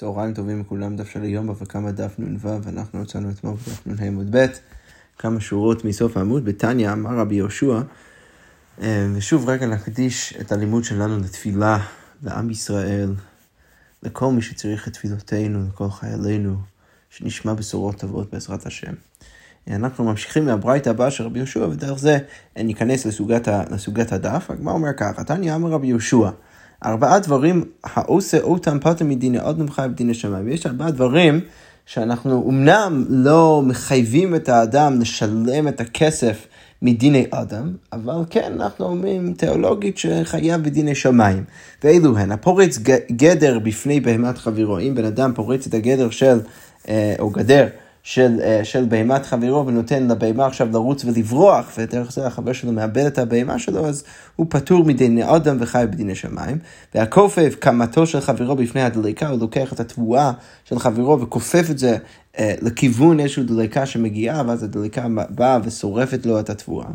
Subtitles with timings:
[0.00, 4.36] צהריים טובים לכולם, דף של היום וכמה דף נ"ו, ואנחנו יצאנו אתמול בדף נ"ה עמוד
[4.36, 4.46] ב',
[5.18, 7.80] כמה שורות מסוף העמוד, בתניא אמר רבי יהושע,
[8.82, 11.78] אה, ושוב רגע נקדיש את הלימוד שלנו לתפילה,
[12.22, 13.14] לעם ישראל,
[14.02, 16.56] לכל מי שצריך את תפילותינו, לכל חיילינו,
[17.10, 18.92] שנשמע בשורות טובות בעזרת השם.
[19.68, 22.18] אה, אנחנו ממשיכים מהברייתא הבאה של רבי יהושע, ודרך זה
[22.56, 24.50] ניכנס לסוגת, לסוגת הדף.
[24.50, 26.30] הגמרא אומר ככה, תניא אמר רבי יהושע,
[26.84, 30.48] ארבעה דברים העושה אותם פטר מדיני אדם חי בדיני שמיים.
[30.48, 31.40] יש ארבעה דברים
[31.86, 36.46] שאנחנו אמנם לא מחייבים את האדם לשלם את הכסף
[36.82, 41.44] מדיני אדם, אבל כן, אנחנו אומרים תיאולוגית שחייב בדיני שמיים.
[41.84, 42.78] ואלו הן, הפורץ
[43.12, 44.78] גדר בפני בהמת חברו.
[44.78, 46.40] אם בן אדם פורץ את הגדר של,
[46.88, 47.66] אה, או גדר,
[48.02, 53.06] של, אה, של בהמת חברו ונותן לבהמה עכשיו לרוץ ולברוח, ודרך זה החבר שלו מאבד
[53.06, 54.04] את הבהמה שלו, אז
[54.36, 56.58] הוא פטור מדיני אדם וחי בדיני שמיים.
[56.94, 60.32] והכופף קמתו של חברו בפני הדליקה, הוא לוקח את התבואה
[60.64, 61.96] של חברו וכופף את זה
[62.38, 66.86] אה, לכיוון איזושהי דליקה שמגיעה, ואז הדליקה באה ושורפת לו את התבואה.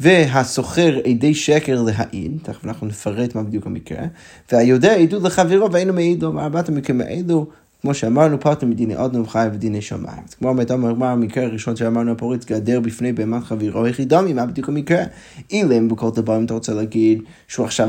[0.00, 4.04] והסוחר עדי שקר להעיד, תכף אנחנו נפרט מה בדיוק המקרה,
[4.52, 7.46] והיודע עדות לחברו ואינו מעיד לו, ארבעת המקרים האלו
[7.84, 10.22] כמו שאמרנו, פרטו מדיני אדנו וחי ודיני שמיים.
[10.28, 10.54] אז כמו
[10.96, 15.02] מה המקרה הראשון שאמרנו, הפורץ גדר בפני בהמת חברו יחידה מה בדיוק המקרה?
[15.50, 17.88] אילם בכל דבר אם אתה רוצה להגיד שהוא עכשיו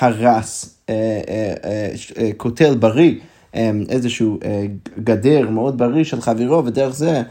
[0.00, 0.94] הרס, אה,
[1.28, 3.14] אה, אה, קוטל בריא.
[3.88, 4.38] איזשהו
[5.04, 7.22] גדר מאוד בריא של חברו, ודרך זה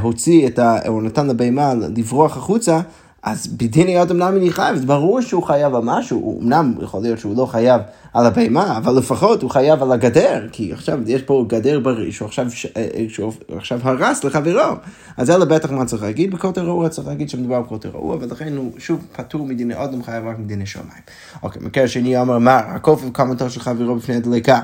[0.00, 0.88] הוציא את ה...
[0.88, 2.80] או נתן לבהמה לברוח החוצה,
[3.24, 7.36] אז בדיני אדם נמי חייב, זה ברור שהוא חייב על משהו, אמנם יכול להיות שהוא
[7.36, 7.80] לא חייב
[8.14, 12.26] על הבהמה, אבל לפחות הוא חייב על הגדר, כי עכשיו יש פה גדר בריא שהוא
[12.26, 14.74] עכשיו, אה, אה, שהוא עכשיו הרס לחברו.
[15.16, 18.72] אז זה בטח מה צריך להגיד, בכותל רעוע צריך להגיד שמדובר בכותל רעוע, ולכן הוא
[18.78, 21.02] שוב פטור מדיני אדם חייב רק מדיני שמיים.
[21.42, 24.60] אוקיי, מקרה שני אומר מה, הכופף כמותו של חברו בפני הדליקה.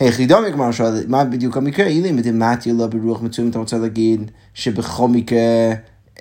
[0.00, 1.86] היחידו מגמר שואל, מה בדיוק המקרה?
[1.86, 5.38] אילי מדמטיה לא ברוח מצוין, אתה רוצה להגיד שבכל מקרה...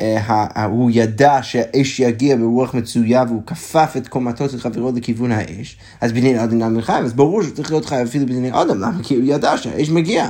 [0.02, 5.78] אה, הוא ידע שהאש יגיע ברוח מצויה והוא כפף את קומתו של חברו לכיוון האש,
[6.02, 9.04] אז בדיני אדם נמי חייב, אז ברור שהוא צריך להיות חייב אפילו בדיני אדם, למה?
[9.04, 10.30] כי הוא ידע שהאש מגיע.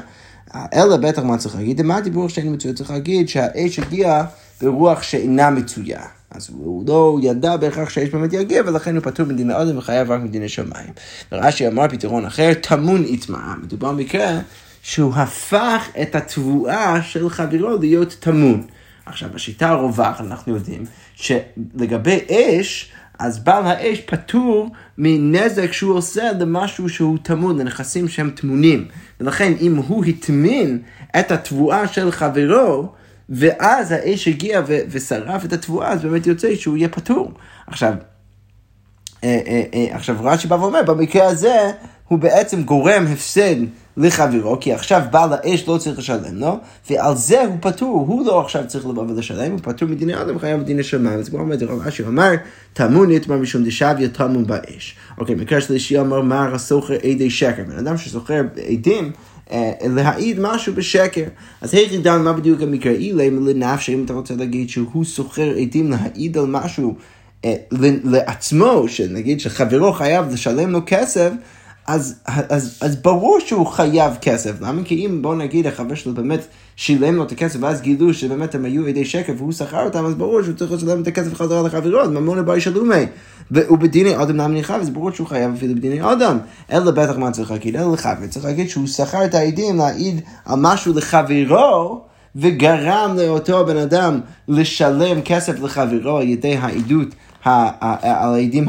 [0.74, 1.81] אלא בטח מה צריך להגיד?
[1.81, 2.74] מה דיבור שאין מצויה?
[2.74, 4.25] צריך להגיד שהאש הגיעה
[4.62, 6.02] ברוח שאינה מצויה.
[6.31, 10.22] אז הוא לא ידע בהכרח שהאש באמת יגיע, ולכן הוא פטור מדיני אדם וחייב רק
[10.22, 10.90] מדיני שמיים.
[11.31, 13.53] ורש"י אמר פתרון אחר, טמון יטמע.
[13.63, 14.40] מדובר במקרה
[14.81, 18.63] שהוא הפך את התבואה של חברו להיות טמון.
[19.09, 20.84] עכשיו, בשיטה הרווחת אנחנו יודעים
[21.16, 28.88] שלגבי אש, אז בעל האש פטור מנזק שהוא עושה למשהו שהוא טמון, לנכסים שהם טמונים.
[29.20, 30.81] ולכן אם הוא הטמין
[31.20, 32.92] את התבואה של חברו,
[33.30, 37.31] ואז האש הגיע ו- ושרף את התבואה, אז באמת יוצא שהוא יהיה פטור.
[37.68, 37.94] עכשיו,
[39.24, 41.72] אה, אה, אה, עכשיו רש"י בא ואומר, במקרה הזה
[42.08, 43.56] הוא בעצם גורם הפסד
[44.00, 48.42] לחברו, כי עכשיו בעל האש לא צריך לשלם לו, ועל זה הוא פטור, הוא לא
[48.42, 51.20] עכשיו צריך לבוא ולשלם, הוא פטור מדיני אדם וחייב מדיני שמיים.
[51.20, 52.32] אז כמו אומרת רב אשר אמר,
[52.74, 54.96] טמון יתמר משום דשביה טמון באש.
[55.18, 57.64] אוקיי, מקרה שלישי אמר, מר הסוחר עדי שקר.
[57.68, 59.12] בן אדם שסוחר עדים,
[59.52, 61.24] אה, להעיד משהו בשקר.
[61.62, 62.92] אז היכי דן, מה בדיוק המקרה?
[62.92, 66.96] אילי לנפשי, אם אתה רוצה להגיד שהוא סוחר עדים להעיד על משהו
[67.46, 67.56] אה,
[68.04, 71.32] לעצמו, שנגיד שחברו חייב לשלם לו כסף,
[71.90, 74.62] אז, אז, אז ברור שהוא חייב כסף.
[74.62, 74.84] למה?
[74.84, 78.66] כי אם בוא נגיד החבר שלו באמת שילם לו את הכסף ואז גילו שבאמת הם
[78.66, 82.00] היו ידי שקר והוא שכר אותם, אז ברור שהוא צריך לשלם את הכסף חזרה לחברו,
[82.00, 83.06] אז ממון הבא ישלומי.
[83.52, 86.38] ובדיני אדם נמי חייב, אז ברור שהוא חייב אפילו בדיני אדם.
[86.72, 87.76] אלא בטח מה צריך להגיד?
[87.76, 92.02] אלא לחבר, צריך להגיד שהוא שכר את העדים להעיד על משהו לחברו.
[92.36, 97.08] וגרם לאותו בן אדם לשלם כסף לחברו על ידי העדות
[97.44, 98.68] על העדים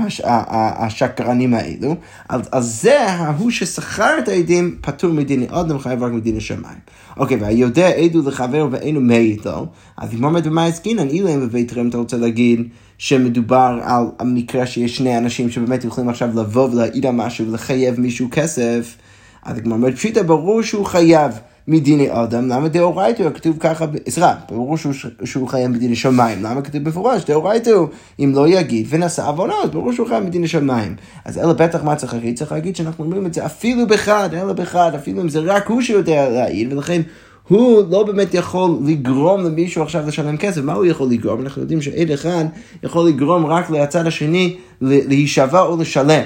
[0.52, 1.96] השקרנים האלו,
[2.28, 6.78] אז זה ההוא ששכר את העדים פטור מדיני אדם חייב רק מדיני שמיים.
[7.16, 9.66] אוקיי, והיודע עדו לחבר ואינו מעיד לו,
[9.96, 11.08] אז אם עומד במה עסקינן,
[11.40, 16.68] בבית רם אתה רוצה להגיד שמדובר על המקרה שיש שני אנשים שבאמת יכולים עכשיו לבוא
[16.70, 18.96] ולהעיד על משהו ולחייב מישהו כסף,
[19.42, 21.32] אז כמו אומרת פשיטה ברור שהוא חייב.
[21.68, 24.92] מדיני אדם, למה דאורייתו כתוב ככה, סליחה, ברור שהוא,
[25.24, 27.88] שהוא חייב מדיני שמיים, למה כתוב בפורש, דאורייתו,
[28.20, 30.96] אם לא יגיד ונשא עוונות, ברור שהוא חייב מדיני שמיים.
[31.24, 32.38] אז אלא בטח מה צריך להגיד?
[32.38, 35.82] צריך להגיד שאנחנו אומרים את זה אפילו בחד, אלא בחד, אפילו אם זה רק הוא
[35.82, 37.02] שיודע להעיד, ולכן
[37.48, 41.40] הוא לא באמת יכול לגרום למישהו עכשיו לשלם כסף, מה הוא יכול לגרום?
[41.40, 42.44] אנחנו יודעים שעד אחד
[42.82, 46.22] יכול לגרום רק לצד השני להישבע או לשלם.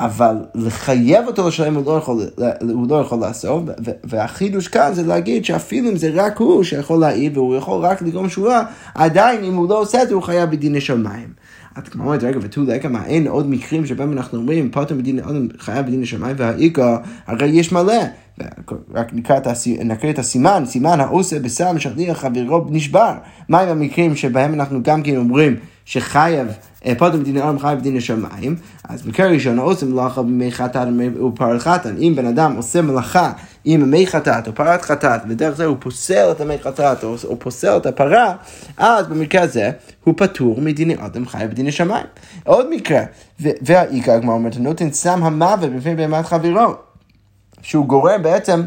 [0.00, 2.22] אבל לחייב אותו לשלם הוא לא יכול,
[2.60, 3.62] הוא לא יכול לעשות,
[4.04, 8.28] והחידוש כאן זה להגיד שאפילו אם זה רק הוא שיכול להעיד והוא יכול רק לגרום
[8.28, 8.62] שורה,
[8.94, 11.28] עדיין אם הוא לא עושה את זה הוא חייב בדיני שמיים.
[11.78, 15.22] את כמו אומרת, רגע, ותו לקה, מה, אין עוד מקרים שבהם אנחנו אומרים, פתאום בדיני,
[15.58, 16.96] חייב בדיני שמיים, והאיכא,
[17.26, 18.02] הרי יש מלא.
[18.94, 23.12] רק נקרא את הסימן, סימן העושה בשר משכליח חברו נשבר.
[23.48, 25.56] מה עם המקרים שבהם אנחנו גם כן אומרים
[25.88, 26.48] שחייב,
[26.86, 28.56] אה, פוטר בדיני עולם חייב בדיני שמיים,
[28.88, 30.88] אז מקרה ראשון, עושה מלאכה במי חטאת
[31.26, 31.94] ופרת חטאת.
[31.98, 33.32] אם בן אדם עושה מלאכה
[33.64, 37.38] עם מי חטאת או פרת חטאת, ודרך זה הוא פוסל את המי חטאת או, או
[37.38, 38.34] פוסל את הפרה,
[38.76, 39.70] אז במקרה הזה
[40.04, 42.06] הוא פטור מדיני אדם חייב בדיני שמיים.
[42.44, 43.02] עוד מקרה,
[43.40, 46.74] והאיכא, הגמרא אומרת, נותן סם המוות בפני בהמת חברו,
[47.62, 48.62] שהוא גורם בעצם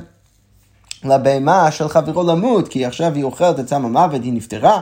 [1.04, 4.82] לבהמה של חברו למות, כי עכשיו היא אוכלת את סם המוות, היא נפטרה.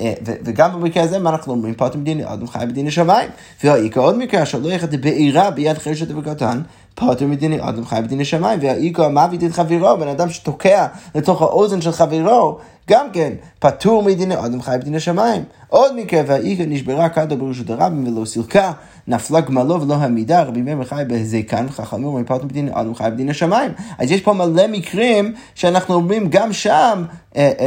[0.00, 1.74] אה, וגם במקרה הזה, מה אנחנו אומרים?
[1.74, 3.30] פוטר מדיני אדם חי בדיני שמיים.
[3.64, 6.60] והאיכא עוד מקרה, שולח את הבעירה ביד חשת וקטן,
[6.94, 8.58] פוטר מדיני אדם חי בדיני שמיים.
[8.62, 12.58] והאיכא מוות את חברו, בן אדם שתוקע לתוך האוזן של חברו,
[12.88, 15.42] גם כן, פטור מדיני אדם חי בדיני שמיים.
[15.68, 18.72] עוד מקרה, והאיכא נשברה כדו ברשות הרבים ולא סילקה.
[19.08, 23.72] נפלה גמלו ולא המידה, רבי מאיר חי בהזיקן, וחכמים אומרים בדין אדם חי בדין השמיים.
[23.98, 27.04] אז יש פה מלא מקרים שאנחנו אומרים גם שם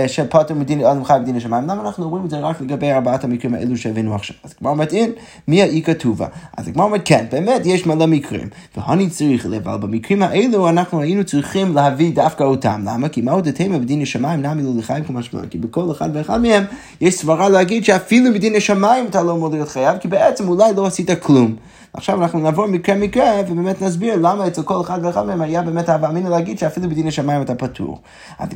[0.08, 1.64] שפטר מדין אדם חי בדין השמיים.
[1.64, 4.36] למה אנחנו אומרים את זה רק לגבי ארבעת המקרים האלו שהבאנו עכשיו?
[4.44, 5.12] אז הגמרא אומרת, אין,
[5.48, 6.28] מי האי כתובה?
[6.58, 8.50] אז הגמרא אומרת, כן, באמת יש מלא מקרים.
[8.78, 12.82] ואני צריך לב, אבל במקרים האלו אנחנו היינו צריכים להביא דווקא אותם.
[12.86, 13.10] למה?
[13.10, 15.48] כי מהו דתימה בדין השמיים נמי לא לחיים כמו שמונה.
[15.48, 16.64] כי בכל אחד ואחד מהם
[17.02, 20.86] יש סברה להגיד שאפילו בדין השמיים אתה לא אמור להיות חייב, כי בעצם אולי לא
[20.86, 21.56] עשית כלום.
[21.94, 25.90] עכשיו אנחנו נעבור מקרה מקרה ובאמת נסביר למה אצל כל אחד ואחד מהם היה באמת
[25.90, 28.02] אהבה אמינא להגיד שאפילו בדין השמיים אתה פטור.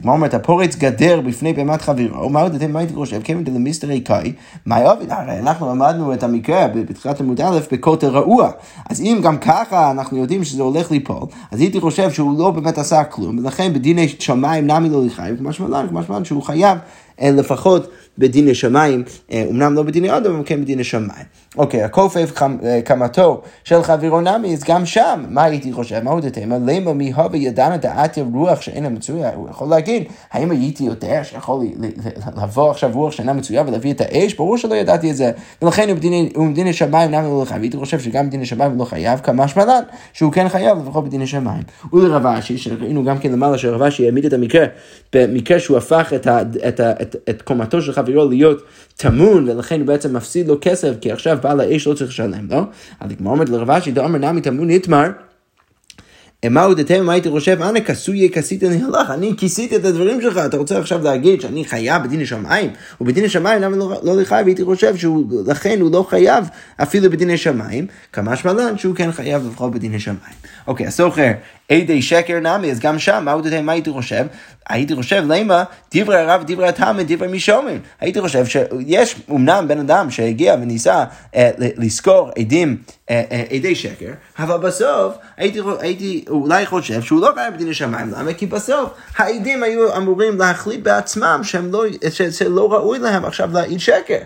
[0.02, 3.22] כמו אומרת, הפורץ גדר בפני בהמת חברו, מה עוד אתם מה הייתי חושב?
[3.24, 4.34] כיוון דלמיסטרי קאי,
[4.66, 4.98] מה יאהב?
[5.10, 8.52] הרי אנחנו למדנו את המקרה בתחילת עמוד א' בכותל רעוע.
[8.90, 12.78] אז אם גם ככה אנחנו יודעים שזה הולך ליפול, אז הייתי חושב שהוא לא באמת
[12.78, 16.78] עשה כלום, ולכן בדיני שמיים נמי לא לחיים, כמו שמלן, כמו שמלן שהוא חייב
[17.22, 19.04] לפחות בדיני שמיים,
[19.34, 21.26] אמנם לא בדיני אדם, אבל כן בדיני שמיים.
[21.58, 26.00] אוקיי, הכופף אה, קמתו של חברו נמי, אז גם שם, מה הייתי חושב?
[26.04, 26.42] מה עוד יותר?
[26.46, 29.32] למה מי הווה ידענה דעתי רוח שאינה מצויה?
[29.36, 31.66] הוא יכול להגיד, האם הייתי יודע שיכול
[32.44, 34.34] לבוא עכשיו רוח שאינה מצויה ולהביא את האש?
[34.34, 35.32] ברור שלא ידעתי את זה.
[35.62, 35.90] ולכן
[36.36, 37.62] הוא בדיני שמיים נמי לא חייב.
[37.62, 39.82] הייתי חושב שגם בדיני שמיים לא חייב, כמה שמלן,
[40.14, 41.64] שהוא כן חייב לפחות בדיני שמיים.
[41.94, 44.66] ולרב אשי, שראינו גם כן למעלה שרב אשי העמיד את המקרה,
[45.14, 46.14] במקרה שהוא הפך
[46.68, 48.64] את, את, את, קומתו של חברו להיות
[48.96, 52.64] טמון, ולכן הוא בעצם מפסיד לו כסף, כי עכשיו בעל האש לא צריך לשלם לו.
[53.00, 55.10] אז הגמרא אומרת לרב אשי, דאמר נמי טמון נתמר.
[56.50, 60.38] מה עוד אתם, מה הייתי חושב, אנא כסויה כסית נהלך, אני כיסיתי את הדברים שלך,
[60.38, 62.70] אתה רוצה עכשיו להגיד שאני חייב בדין השמיים?
[63.02, 64.48] ובדין השמיים למה לא, לא לחייב?
[64.48, 66.46] הייתי חושב שלכן הוא לא חייב
[66.78, 70.36] אפילו בדין השמיים, כמה שמלן שהוא כן חייב לפחות בדין השמיים.
[70.68, 71.32] אוקיי, הסוחר,
[71.70, 74.26] עדי שקר נמי, אז גם שם, מה אתם, מה הייתי חושב?
[74.70, 75.64] הייתי חושב, למה
[75.96, 77.80] דברי הרב דברי התמא דברי מישומים.
[78.00, 81.04] הייתי חושב שיש אמנם בן אדם שהגיע וניסה
[81.36, 82.78] אה, לזכור עדים,
[83.10, 88.12] אה, אה, עדי שקר, אבל בסוף הייתי, הייתי אולי חושב שהוא לא חייב בדין השמיים,
[88.12, 88.34] למה?
[88.34, 91.86] כי בסוף העדים היו אמורים להחליט בעצמם שהם לא,
[92.32, 94.20] שלא ראוי להם עכשיו להעיד שקר.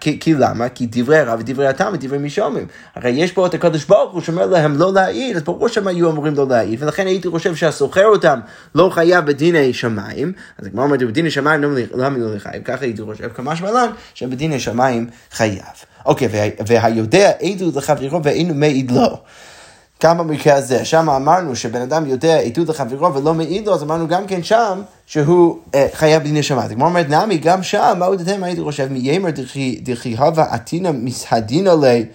[0.00, 0.68] כי, כי למה?
[0.68, 2.66] כי דברי הרב ודברי התם ודברי מישומים.
[2.94, 6.10] הרי יש פה את הקדוש ברוך הוא שאומר להם לא להעיד, אז ברור שהם היו
[6.10, 8.40] אמורים לא להעיד, ולכן הייתי חושב שהסוחר אותם
[8.74, 13.02] לא חייב בדיני שמיים, אז הגמרא אומרת בדיני שמיים לא למה לא לחייב, ככה הייתי
[13.02, 15.62] חושב כמה שמלן שבדיני שמיים חייב.
[16.06, 19.20] אוקיי, וה, והיודע עדות לחברו ואינו מעיד לו.
[20.02, 24.08] גם במקרה הזה, שם אמרנו שבן אדם יודע עדות לחברו ולא מעיד לו, אז אמרנו
[24.08, 26.74] גם כן שם שהוא אה, חייב בדיני שמיים.
[26.74, 29.30] כמו אומרת נעמי, גם שם, מה עוד אתם הייתי חושב, מיימר
[29.82, 32.06] דכי הווה עתינא מסהדינא לי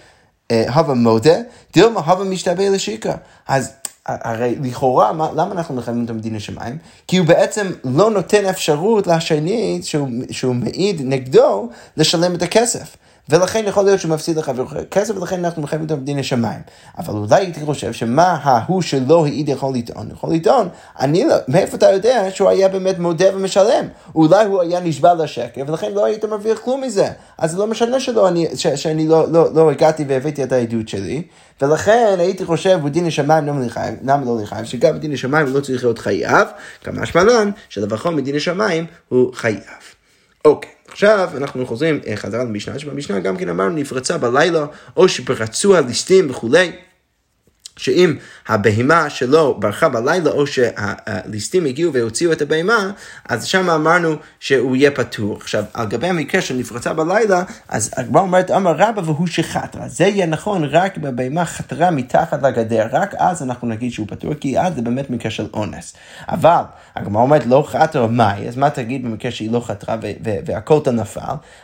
[0.50, 1.34] אה, הווה מודה,
[1.72, 3.14] דילמה הווה משתבא לשיקה.
[3.48, 3.72] אז
[4.06, 6.78] הרי לכאורה, מה, למה אנחנו מחייבים את המדינה שמיים?
[7.08, 12.96] כי הוא בעצם לא נותן אפשרות לשני שהוא, שהוא מעיד נגדו לשלם את הכסף.
[13.28, 16.60] ולכן יכול להיות שהוא מפסיד לחבר כסף, ולכן אנחנו מחייבים אותו בדין השמיים.
[16.98, 20.08] אבל אולי הייתי חושב שמה ההוא שלא העיד יכול לטעון?
[20.12, 20.68] יכול לטעון,
[21.00, 23.88] אני לא, מאיפה אתה יודע שהוא היה באמת מודה ומשלם?
[24.14, 27.08] אולי הוא היה נשבע לשקר, ולכן לא היית מרוויח כלום מזה.
[27.38, 30.88] אז זה לא משנה שלא, אני, ש, שאני לא, לא, לא הגעתי והבאתי את העדות
[30.88, 31.22] שלי,
[31.62, 34.64] ולכן הייתי חושב בדין השמיים לא לחייב, למה לא לחייב?
[34.64, 36.48] שגם בדין השמיים הוא לא צריך להיות חייב,
[36.84, 39.62] כמה שמלן, שלבחור מדין השמיים הוא חייב.
[40.44, 40.81] אוקיי.
[40.92, 46.30] עכשיו אנחנו חוזרים אה, חזרה למשנה, שבמשנה גם כן אמרנו נפרצה בלילה, או שפרצו הליסטים
[46.30, 46.72] וכולי.
[47.76, 48.16] שאם
[48.48, 52.90] הבהמה שלו ברחה בלילה, או שהליסטים הגיעו והוציאו את הבהמה,
[53.28, 55.36] אז שם אמרנו שהוא יהיה פטור.
[55.36, 59.88] עכשיו, על גבי המקרה שנפרצה בלילה, אז הגמרא אומרת, אמר רבא והוא שחטרה.
[59.88, 64.34] זה יהיה נכון רק אם הבהמה חתרה מתחת לגדר, רק אז אנחנו נגיד שהוא פטור,
[64.34, 65.94] כי אז זה באמת מקרה של אונס.
[66.28, 66.62] אבל,
[66.96, 68.48] הגמרא אומרת, לא חתרה, מהי?
[68.48, 69.96] אז מה תגיד במקרה שהיא לא חתרה
[70.44, 71.20] והקוטה נפל?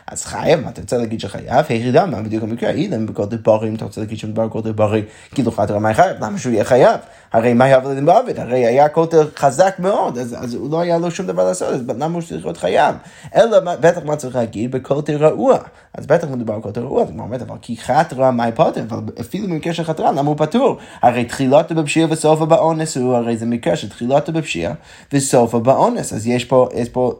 [0.07, 1.65] אז חייב, מה אתה רוצה להגיד שחייב?
[1.69, 2.69] הירידה, מה בדיוק המקרה?
[2.69, 5.01] אילם בקוטה בריא, אם אתה רוצה להגיד שמדבר בקוטה בריא,
[5.35, 6.23] כאילו חתרה, מה חייב?
[6.23, 6.99] למה שהוא יהיה חייב?
[7.33, 8.37] הרי מה יעבוד למוות?
[8.37, 11.81] הרי היה כותל חזק מאוד, אז, אז הוא לא היה לו שום דבר לעשות, אז
[11.87, 12.95] למה הוא צריך להיות חייב?
[13.35, 14.71] אלא בטח מה צריך להגיד?
[14.71, 15.57] בכותל רעוע.
[15.93, 18.81] אז בטח מדובר על כותל רעוע, זה אומרת, אבל כי חתרה, מה פוטר?
[18.89, 20.77] אבל אפילו במקרה של חתרה, למה הוא פטור?
[21.01, 24.73] הרי תחילתו בפשיעה וסופה באונס הוא, הרי זה מקרה שתחילתו בפשיעה
[25.13, 27.13] וסופה באונס, אז יש פה, יש פה,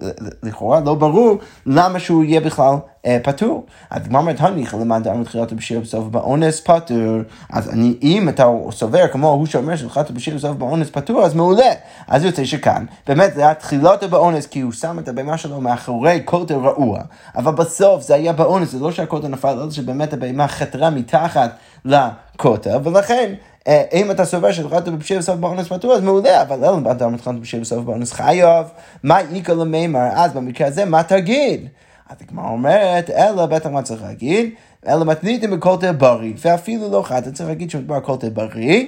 [0.44, 2.76] לכאורה לא ברור למה שהוא יהיה בכלל
[3.24, 3.66] פטור.
[3.90, 7.18] אז הגמרא אומרת, הניחא למד דאמר תחילתו בשיר בסוף באונס פטור.
[7.50, 11.72] אז אני, אם אתה סובר כמו הוא שאומר שתחילתו בשיר בסוף באונס פטור, אז מעולה.
[12.08, 16.20] אז יוצא שכאן, באמת זה היה תחילתו באונס, כי הוא שם את הבהמה שלו מאחורי
[16.20, 17.00] קוטר רעוע,
[17.36, 21.52] אבל בסוף זה היה באונס, זה לא שהקוטר נפל, לא שבאמת הבהמה חתרה מתחת
[21.86, 23.34] לקוטר, ולכן
[23.68, 27.08] אה, אם אתה סובר שהתחלת בפשיעה בסוף באונס פטור, אז מעולה, אבל אלא אם אתה
[27.16, 28.66] התחלת בפשיעה בסוף באונס חייב,
[29.04, 31.68] מאי איכא למימר, אז במקרה הזה, מה תגיד?
[32.10, 34.50] אז הגמרא אומרת, אלא בטח מה צריך להגיד?
[34.88, 38.86] אלא מתניתין בכותל בריא, ואפילו לא חתרה, צריך להגיד שמדובר על כותל בריא,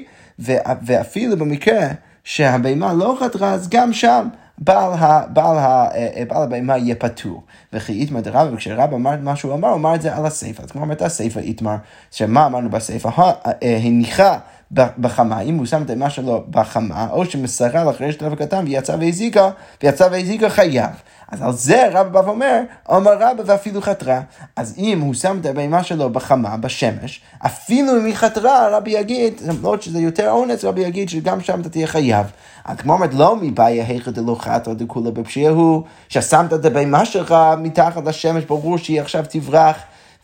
[0.85, 1.87] ואפילו במקרה
[2.23, 7.43] שהבהמה לא חתרה, אז גם שם בעל, ה, בעל, ה, אה, בעל הבהמה יהיה פטור.
[7.73, 10.61] וכי איתמר דרבא, וכשרבא אמר את מה שהוא אמר, הוא אמר את זה על הסיפא.
[10.61, 11.75] אז הגמרא אומרת אסיפא איתמר,
[12.11, 13.09] שמה אמרנו בסיפא?
[13.17, 14.37] אה, הניחה
[14.73, 19.49] בחמה, אם הוא שם את האימה שלו בחמה, או שמסרה לאחרי שלב קטן ויצא והזיקה,
[19.83, 20.91] ויצא והזיקה חייב.
[21.31, 24.21] אז על זה רבא בא ואומר, אומר רבא ואפילו חתרה.
[24.55, 29.41] אז אם הוא שם את הבהמה שלו בחמה, בשמש, אפילו אם היא חתרה, רבי יגיד,
[29.47, 32.25] למרות שזה יותר אונס, רבי יגיד שגם שם אתה תהיה חייב.
[32.65, 37.35] אז כמו אומרת, לא מבעיה היכא דלא חתרה דכולה בפשיעה הוא, ששמת את הבהמה שלך
[37.57, 39.75] מתחת לשמש, ברור שהיא עכשיו תברח.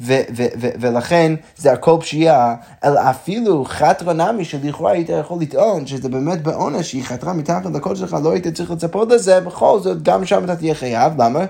[0.02, 5.88] ו- ו- ו- ולכן זה הכל פשיעה, אלא אפילו חתרה נמי שלכאורה היית יכול לטעון
[5.88, 10.04] שזה באמת בעונש שהיא חתרה מתחת לקוד שלך, לא היית צריך לצפות לזה, בכל זאת
[10.04, 11.46] גם שם אתה תהיה חייב, למה?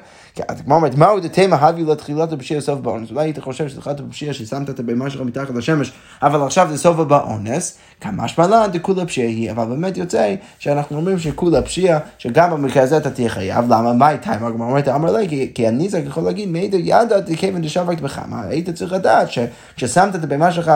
[0.48, 3.12] אז כמו אומרת, מהו דתימה הביא לתחילת הבשיר סוף באונס?
[3.12, 5.92] אולי היית חושב שתחילת הבשיר ששמת את הבהמה שלך מתחת לשמש,
[6.22, 11.20] אבל עכשיו זה סוף באונס, כמה שמלן דכולה פשיעה היא, אבל באמת יוצא שאנחנו אומרים
[11.20, 13.94] שכולה פשיעה, שגם במקרה הזה אתה תהיה חייב, למה?
[13.94, 14.32] מה הייתה?
[14.32, 18.70] הגמרא אומרת, אמר לי, כי הניזק יכול להגיד, מעידו ידע דכיוון דשבק בך, מה היית
[18.70, 20.72] צריך לדעת שכששמת את הבהמה שלך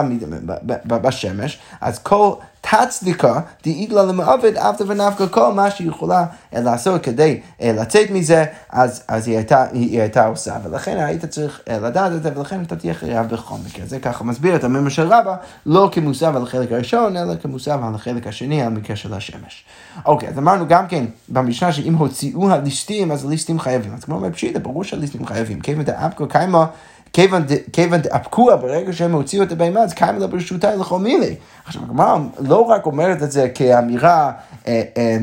[0.86, 7.72] בשמש, אז כל תצדיקה דאידלה למעבד אבטה ונפקא כל מה שהיא יכולה לעשות כדי אה,
[7.72, 12.22] לצאת מזה, אז, אז היא, הייתה, היא הייתה עושה, ולכן היית צריך אה, לדעת את
[12.22, 13.86] זה, ולכן אתה תהיה חייב בכל מקרה.
[13.86, 17.94] זה ככה מסביר את הממר של רבא, לא כמוסב על החלק הראשון, אלא כמוסב על
[17.94, 19.64] החלק השני, על מקרה של השמש.
[20.06, 23.94] אוקיי, אז אמרנו גם כן במשנה שאם הוציאו הליסטים, אז הליסטים חייבים.
[23.94, 25.60] אז כמו אומר פשיטה, ברור שהליסטים חייבים.
[25.60, 26.66] כיוון דאפקו קיימה
[27.12, 31.34] כיוון דאפקוה, ברגע שהם הוציאו את הבהמה, אז קיימה לה ברשותה לכל מילי.
[31.64, 34.32] עכשיו, הגמרא לא רק אומרת את זה כאמירה...
[34.66, 35.16] אה, אה,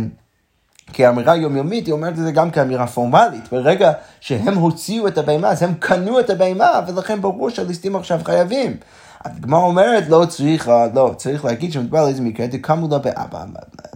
[0.94, 3.52] כאמירה יומיומית, היא אומרת את זה גם כאמירה פורמלית.
[3.52, 8.78] ברגע שהם הוציאו את הבהמה, אז הם קנו את הבהמה, ולכן ברור שהליסטים עכשיו חייבים.
[9.26, 13.46] הגמרא אומרת, לא צריך, לא, צריך להגיד שמדובר על איזה מקרה, דקמו לה באבא.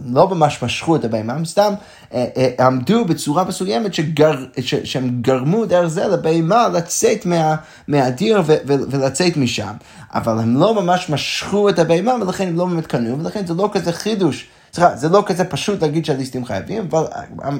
[0.04, 1.72] לא ממש משכו את הבהמה, סתם
[2.14, 7.56] אה, אה, עמדו בצורה מסוימת שגר, ש, שהם גרמו דרך זה לבהמה לצאת מה,
[7.88, 9.72] מהדיר ו, ו, ולצאת משם.
[10.14, 13.70] אבל הם לא ממש משכו את הבהמה, ולכן הם לא באמת קנו, ולכן זה לא
[13.72, 14.48] כזה חידוש.
[14.74, 17.04] סליחה, זה לא כזה פשוט להגיד שהליסטים חייבים, אבל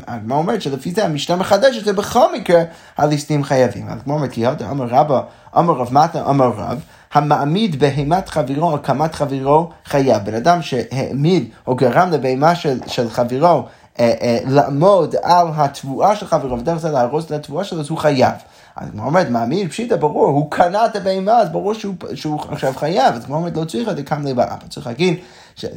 [0.06, 2.62] הגמרא אומרת שלפי זה המשנה מחדשת שבכל מקרה
[2.98, 3.88] הליסטים חייבים.
[3.88, 5.20] הגמרא אומרת, כי אמר רבא,
[5.58, 6.80] אמר רב מטה, אמר רב,
[7.12, 9.14] המעמיד בהימת חברו או קמת
[9.84, 10.24] חייב.
[10.24, 13.66] בן אדם שהעמיד או גרם לבהמה של, של חברו
[14.00, 17.98] אה, אה, לעמוד על התבואה של חברו, ודרך זה להרוס את התבואה שלו, אז הוא
[17.98, 18.34] חייב.
[18.76, 22.72] אז כמו אומרת, מאמין, פשיטה, ברור, הוא קנה את הבהמה, אז ברור שהוא, שהוא עכשיו
[22.76, 23.14] חייב.
[23.14, 24.56] אז כמו אומרת, לא צריך לקם לבעיה.
[24.68, 25.18] צריך להגיד,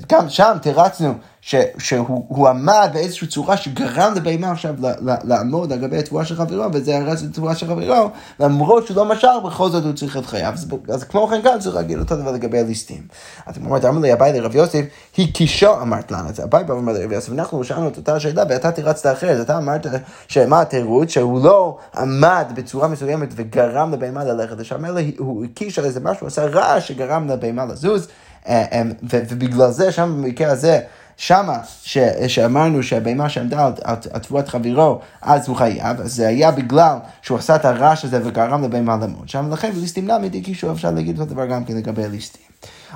[0.10, 4.76] גם שם תרצנו ש, שהוא עמד באיזושהי צורה שגרם לבהמה עכשיו
[5.24, 9.06] לעמוד על גבי התבואה של חברו, וזה הרס את התבואה של חברו, למרות שהוא לא
[9.06, 10.54] משך, בכל זאת הוא צריך להיות חייב.
[10.54, 13.02] אז, אז כמו כן גם צריך להגיד אותו דבר לגבי הליסטים.
[13.46, 14.86] אז כמו אומרת, אמר לי אביי לרב יוסף,
[15.18, 18.44] היא קישו אמרת לנו, אז אביי בא ואומר לרב יוסף, אנחנו שאלנו את אותה השאלה
[18.50, 19.86] ואתה תרצת אחרת, אתה אמרת
[20.28, 25.86] שמה התירוץ, שהוא לא עמד בצורה מסוימת וגרם לבהמה ללכת לשם, אלא הוא הקיש על
[25.86, 28.08] איזה משהו, עשה רעש שגרם לבהמה לזוז.
[28.48, 30.80] אה, אה, ובגלל זה, שם במקרה הזה,
[31.18, 36.98] שמה ש, שאמרנו שהבהמה שעמדה על, תבואת חברו, אז הוא חייב, אז זה היה בגלל
[37.22, 41.20] שהוא עשה את הרעש הזה וגרם לבהמה למות שם, ולכן בליסטים נמי דקישו אפשר להגיד
[41.20, 42.48] אותו דבר גם כן לגבי הליסטים.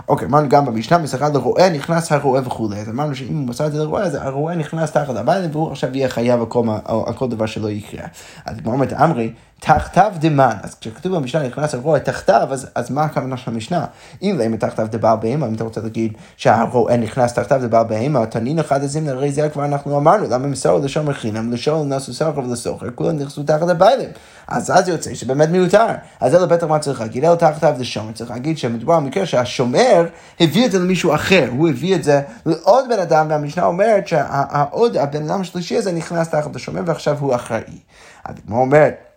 [0.07, 2.79] אוקיי, אמרנו גם במשנה, מסכה לרועה נכנס הרועה וכולי.
[2.79, 5.97] אז אמרנו שאם הוא מסר את זה לרועה, אז הרועה נכנס תחת הבית, והוא עכשיו
[5.97, 6.39] יהיה חייב
[6.85, 8.05] על כל דבר שלא יקרה.
[8.45, 13.03] אז כמו אומרת, אמרי, תחתיו דמן, אז כשכתוב במשנה נכנס הרועה תחתיו, אז, אז מה
[13.03, 13.85] הכוונה של המשנה?
[14.21, 18.59] אם למה תחתיו דבעל בהמה, אם אתה רוצה להגיד שהרועה נכנס תחתיו דבעל בהמה, תנין
[18.59, 22.87] אחד הזים הרי זה כבר אנחנו אמרנו, למה מסור לשום מחינם, לשום נסו סוחר ולסוחר,
[22.95, 24.09] כולם נכנסו תחת הביילים.
[24.47, 25.87] אז אז יוצא שבאמת מיותר.
[26.19, 30.05] אז אלו בטח מה צריך להגיד, אלו תחתיו זה שומר, צריך להגיד שמדובר במקרה שהשומר
[30.39, 34.97] הביא את זה למישהו אחר, הוא הביא את זה לעוד בן אדם, והמשנה אומרת שהעוד,
[34.97, 37.79] הבן אדם השלישי הזה נכנס תחת השומר ועכשיו הוא אחראי.
[38.25, 39.10] אז כמו אומרת,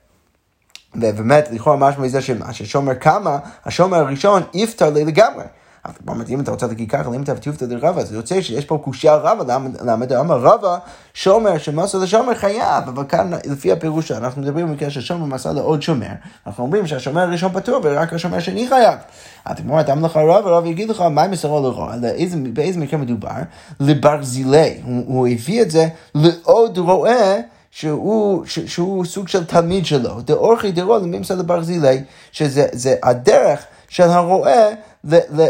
[0.96, 2.20] ובאמת, לכאורה משמע מזה
[2.52, 5.44] ששומר קמה, השומר הראשון יפתר לי לגמרי.
[5.84, 9.14] אבל אם אתה רוצה להגיד ככה, אם אתה ותיופתא דרבא, זה יוצא שיש פה קושייה
[9.14, 10.78] רבא, למה דאמר רבא,
[11.14, 16.06] שומר שמסר לשומר חייב, אבל כאן לפי הפירוש אנחנו מדברים במקרה ששומר מסר לעוד שומר,
[16.46, 18.98] אנחנו אומרים שהשומר הראשון פטור ורק השומר השני חייב.
[19.52, 21.94] אתה אומר, אתה לך רבא, רבא יגיד לך, מה מסרו לרוע,
[22.52, 23.30] באיזה מקרה מדובר?
[23.80, 27.53] לברזילי, הוא הביא את זה לעוד רועה.
[27.74, 32.02] שהוא, ש, שהוא סוג של תלמיד שלו, דאורכי דרו לממסד לברזילי,
[32.32, 34.68] שזה הדרך של הרועה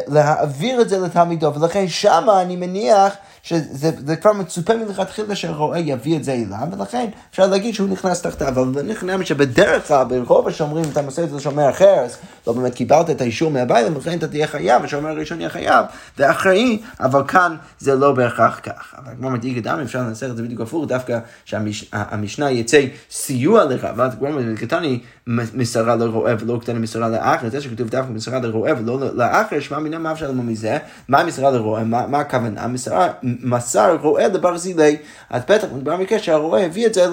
[0.09, 6.25] להעביר את זה לתלמידו, ולכן שמה אני מניח שזה כבר מצופה מלכתחילה שהרועה יביא את
[6.25, 11.03] זה אליו, ולכן אפשר להגיד שהוא נכנס תחתיו, אבל נכנס שבדרך כלל, ברוב השומרים, אתה
[11.03, 14.47] מסר את זה לשומר אחר, אז לא באמת קיבלת את האישור מהבית, ולכן אתה תהיה
[14.47, 15.87] חייב, השומר הראשון יהיה חייב,
[16.19, 18.95] ואחראי, אבל כאן זה לא בהכרח כך.
[18.99, 23.89] אבל כמו מדאיג אדם, אפשר לנסח את זה בדיוק הפוך, דווקא שהמשנה יצא סיוע לך,
[23.97, 29.01] ואז כמו קטני מסרה לרועה ולא קטני מסרה לאחר, זה שכתוב דווקא מסרה לרועה ולא
[29.15, 33.09] לאחר, שמע מינה מה אפשר מזה, מה מסרה לרועה, מה הכוונה, מסרה
[33.43, 34.97] מסר רועה לברזילי,
[35.31, 37.07] אז בטח מדובר במקרה שהרועה הביא את זה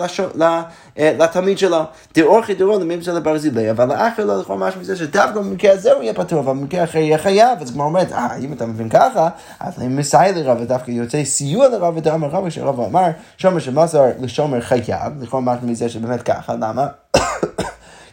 [1.00, 1.84] אה, לתלמיד שלו.
[2.16, 6.13] דאורכי דורו לממצא לברזילי, אבל לאחר לא לכאורה משהו מזה שדווקא במקרה הזה הוא יהיה
[6.13, 9.74] פטור, אבל במקרה אחר יהיה חייב, אז כמו אומרת, אה, אם אתה מבין ככה, אז
[9.78, 15.22] אני מסייע לרב, ודווקא יוצא סיוע לרב, ודאמר רב, כשרב אמר, שומר שמסר לשומר חייב,
[15.22, 16.88] לכאורה משהו מזה שבאמת ככה, למה?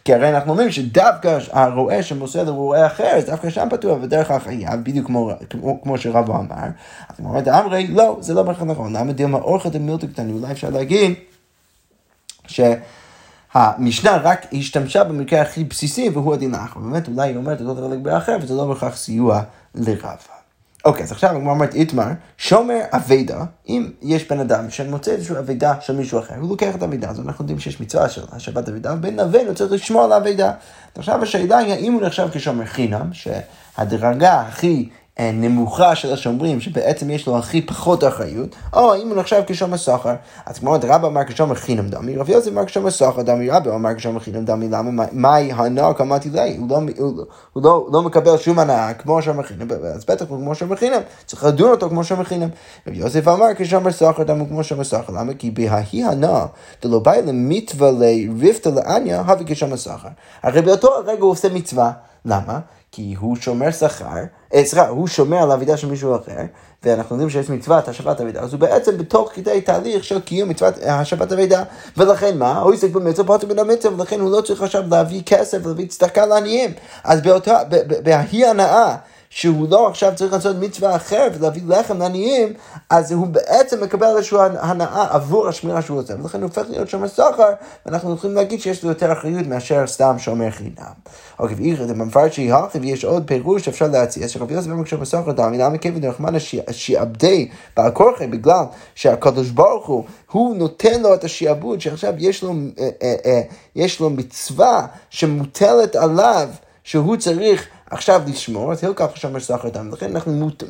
[0.05, 4.83] כי הרי אנחנו אומרים שדווקא הרועה שמוסר לרועה אחר, אז דווקא שם פתוח, ודרך החייב,
[4.83, 6.55] בדיוק כמו, כמו, כמו שרבו אמר.
[7.09, 8.95] אז הוא אומר, אמרי, לא, זה לא בהכרח נכון.
[8.95, 10.31] למה דילמה אורחא דמילתא קטני?
[10.31, 11.13] אולי אפשר להגיד
[12.47, 16.79] שהמשנה רק השתמשה במקרה הכי בסיסי, והוא הדין האחר.
[16.79, 19.41] באמת, אולי היא אומרת אותו לגבי האחר, וזה לא בהכרח סיוע
[19.75, 20.38] לרבה.
[20.85, 22.07] אוקיי, אז עכשיו הגמרא אומרת איתמר,
[22.37, 26.81] שומר אבידה, אם יש בן אדם שמוצא איזושהי אבידה של מישהו אחר, הוא לוקח את
[26.81, 30.51] האבידה הזו, אנחנו יודעים שיש מצווה של השבת אבידה, בן אבינו צריך לשמור על האבידה.
[30.95, 37.27] עכשיו השאלה היא האם הוא נחשב כשומר חינם, שהדרגה הכי נמוכה של השומרים, שבעצם יש
[37.27, 40.15] לו הכי פחות אחריות, או אם הוא נחשב כשומר סחר.
[40.45, 43.95] אז כמו רבא אמר כשומר חינם דמי, רבי יוסף אמר כשומר סחר דמי, רבא אמר
[43.95, 45.05] כשומר חינם דמי, למה?
[45.11, 46.57] מהי הנאה קמתי לי?
[46.57, 46.69] הוא,
[47.55, 51.43] לא, הוא, הוא מקבל שום הנאה כמו שומר חינם, אז בטח כמו שומר חינם, צריך
[51.43, 52.49] לדון אותו כמו שומר חינם.
[52.87, 55.33] רבי יוסף אמר כשומר סחר דמי כמו שומר סחר, למה?
[55.33, 56.45] כי בההיא הנאה,
[56.83, 60.09] דלא באי למצווה לריפתא לעניה, הביא כשומר סחר.
[60.43, 61.91] הרי באותו הרגע הוא עושה מצווה,
[62.25, 62.59] למה?
[62.91, 64.23] כי הוא שומר שכר, אה,
[64.55, 66.41] סליחה, הוא שומר על אבידה של מישהו אחר,
[66.83, 70.73] ואנחנו יודעים שיש מצוות השבת אבידה, אז הוא בעצם בתוך כדי תהליך של קיום מצוות
[70.83, 71.63] השבת אבידה,
[71.97, 72.59] ולכן מה?
[72.59, 76.25] הוא עסק במצווה פוטר מן המצווה, ולכן הוא לא צריך עכשיו להביא כסף, להביא צדקה
[76.25, 76.73] לעניים.
[77.03, 77.59] אז באותה,
[78.03, 78.95] בהיא הנאה,
[79.29, 82.53] שהוא לא עכשיו צריך לעשות מצווה אחרת ולהביא לחם לעניים,
[82.89, 87.07] אז הוא בעצם מקבל איזושהי הנאה עבור השמירה שהוא עושה, ולכן הוא הופך להיות שומר
[87.07, 87.53] סחר,
[87.85, 90.93] ואנחנו יכולים להגיד שיש לו יותר אחריות מאשר סתם שומר חינם.
[91.39, 95.31] אוקיי, ואיכא דמפרט שהיא הכי, ויש עוד פירוש שאפשר להציע, שרבי יוסף אומר כשומר סחר
[95.31, 96.39] דמי, למה כיוון דרחמנא
[96.71, 98.63] שיעבדי בעל כורחי, בגלל
[98.95, 103.41] שהקדוש ברוך הוא, הוא נותן לו את השיעבוד, שעכשיו יש לו, אה, אה, אה,
[103.75, 106.49] יש לו מצווה שמוטלת עליו,
[106.83, 109.89] שהוא צריך עכשיו לשמור, אז הלקח שומר סחר דם.
[109.93, 110.63] לכן אנחנו, מות,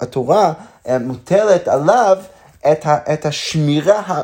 [0.00, 0.52] התורה
[0.88, 2.18] אה, מוטלת עליו
[2.72, 4.22] את, ה, את השמירה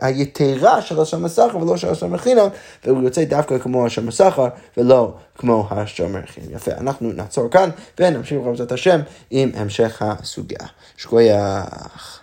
[0.00, 2.48] היתרה של השומר סחר ולא של השומר חינם,
[2.84, 6.50] והוא יוצא דווקא כמו השומר סחר ולא כמו השומר חינם.
[6.50, 10.66] יפה, אנחנו נעצור כאן ונמשיך בעזרת השם עם המשך הסוגיה.
[10.96, 12.21] שכוייח.